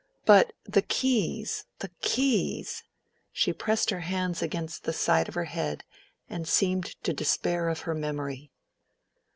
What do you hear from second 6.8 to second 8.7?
to despair of her memory.